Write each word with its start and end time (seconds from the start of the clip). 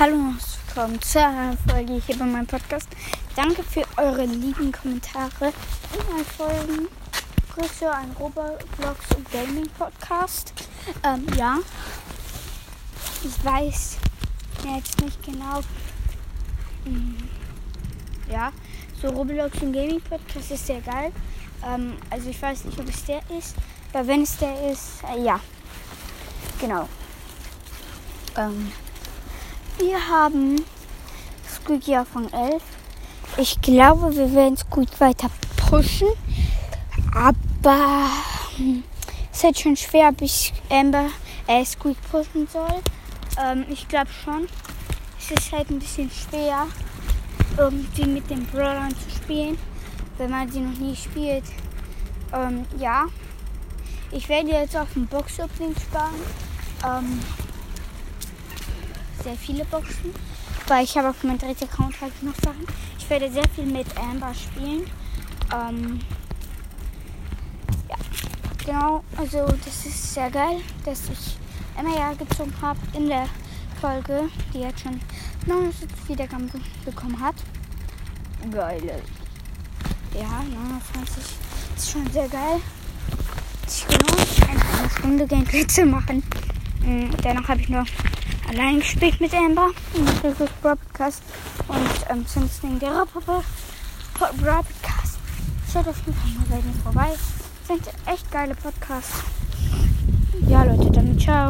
Hallo 0.00 0.14
und 0.14 0.40
willkommen 0.66 1.02
zu 1.02 1.20
einer 1.20 1.54
Folge 1.68 2.00
hier 2.06 2.16
bei 2.16 2.24
meinem 2.24 2.46
Podcast. 2.46 2.88
Danke 3.36 3.62
für 3.62 3.84
eure 3.98 4.24
lieben 4.24 4.72
Kommentare 4.72 5.52
in 5.92 6.10
meinen 6.10 6.24
Folgen. 6.24 6.88
Grüße 7.54 7.92
an 7.92 8.10
Roblox 8.18 9.14
und 9.14 9.30
Gaming 9.30 9.68
Podcast. 9.78 10.54
Ähm, 11.04 11.26
ja, 11.36 11.58
ich 13.22 13.44
weiß 13.44 13.98
jetzt 14.74 15.02
nicht 15.02 15.22
genau. 15.22 15.60
Hm, 16.84 17.18
ja, 18.32 18.52
so 19.02 19.08
Roblox 19.08 19.60
und 19.60 19.74
Gaming 19.74 20.00
Podcast 20.00 20.50
ist 20.50 20.66
sehr 20.66 20.80
geil. 20.80 21.12
Ähm, 21.62 21.98
also 22.08 22.30
ich 22.30 22.40
weiß 22.40 22.64
nicht, 22.64 22.80
ob 22.80 22.88
es 22.88 23.04
der 23.04 23.20
ist, 23.38 23.54
aber 23.92 24.06
wenn 24.06 24.22
es 24.22 24.34
der 24.38 24.72
ist, 24.72 25.04
äh, 25.14 25.22
ja, 25.22 25.38
genau. 26.58 26.88
Ähm, 28.38 28.72
wir 29.80 30.08
haben 30.08 30.62
Squeaky 31.48 31.98
von 32.12 32.30
11. 32.32 32.62
Ich 33.38 33.60
glaube, 33.60 34.14
wir 34.14 34.32
werden 34.34 34.56
Squeak 34.56 35.00
weiter 35.00 35.30
pushen. 35.56 36.08
Aber 37.14 38.10
hm, 38.56 38.84
es 39.32 39.38
ist 39.38 39.44
halt 39.44 39.58
schon 39.58 39.76
schwer, 39.76 40.12
bis 40.12 40.52
Amber 40.68 41.06
äh, 41.46 41.64
Squeak 41.64 41.96
pushen 42.10 42.46
soll. 42.46 42.80
Ähm, 43.42 43.64
ich 43.70 43.88
glaube 43.88 44.10
schon. 44.10 44.48
Es 45.18 45.30
ist 45.30 45.52
halt 45.52 45.70
ein 45.70 45.78
bisschen 45.78 46.10
schwer, 46.10 46.66
irgendwie 47.56 48.06
mit 48.06 48.28
den 48.30 48.46
Brawlern 48.46 48.90
zu 48.90 49.10
spielen, 49.16 49.58
wenn 50.18 50.30
man 50.30 50.50
sie 50.50 50.60
noch 50.60 50.78
nie 50.78 50.96
spielt. 50.96 51.44
Ähm, 52.32 52.66
ja. 52.78 53.06
Ich 54.12 54.28
werde 54.28 54.50
jetzt 54.50 54.76
auf 54.76 54.92
den 54.94 55.06
Box-Opening 55.06 55.74
sparen. 55.76 56.14
Ähm, 56.84 57.20
sehr 59.22 59.36
viele 59.36 59.64
Boxen, 59.64 60.14
weil 60.66 60.84
ich 60.84 60.96
habe 60.96 61.10
auf 61.10 61.22
meinem 61.22 61.38
dritten 61.38 61.64
Account 61.64 62.00
halt 62.00 62.22
noch 62.22 62.34
Sachen. 62.36 62.66
Ich 62.98 63.08
werde 63.10 63.30
sehr 63.30 63.48
viel 63.48 63.66
mit 63.66 63.86
Amber 63.98 64.32
spielen. 64.34 64.86
Ähm, 65.52 66.00
ja, 67.88 67.96
genau. 68.64 69.04
Also 69.16 69.46
das 69.64 69.86
ist 69.86 70.14
sehr 70.14 70.30
geil, 70.30 70.60
dass 70.84 71.02
ich 71.10 71.36
Emma 71.76 71.96
ja 71.96 72.12
gezogen 72.12 72.52
habe 72.60 72.78
in 72.94 73.08
der 73.08 73.26
Folge, 73.80 74.28
die 74.52 74.60
jetzt 74.60 74.80
schon 74.80 75.00
79 75.46 76.08
Wiedergaben 76.08 76.50
bekommen 76.84 77.18
hat. 77.20 77.34
Geil. 78.50 79.02
Ja, 80.14 80.42
29 80.42 81.24
ist 81.76 81.90
schon 81.90 82.10
sehr 82.10 82.28
geil. 82.28 82.60
Ich 83.66 83.86
gelohnt, 83.86 84.80
eine 84.80 84.90
Stunde 84.90 85.26
Gameplay 85.26 85.66
zu 85.66 85.86
machen. 85.86 86.22
Mhm, 86.84 87.10
danach 87.22 87.48
habe 87.48 87.60
ich 87.60 87.68
noch 87.68 87.86
allein 88.50 88.80
gespielt 88.80 89.20
mit 89.20 89.32
Amber 89.32 89.68
in 89.94 90.04
der 90.04 90.46
Podcast 90.60 91.22
und 91.68 92.10
ähm, 92.10 92.24
sonst 92.26 92.62
in 92.64 92.78
der 92.78 93.06
Podcast. 93.12 93.46
Schaut 95.72 95.86
auf 95.86 95.96
jeden 95.98 96.14
Fall 96.14 96.30
mal 96.32 96.46
bei 96.50 96.56
denen 96.56 96.80
vorbei. 96.82 97.10
Sind 97.66 97.82
echt 98.06 98.30
geile 98.30 98.54
Podcasts. 98.56 99.22
Ja, 100.48 100.64
Leute, 100.64 100.90
dann 100.90 101.18
ciao. 101.18 101.48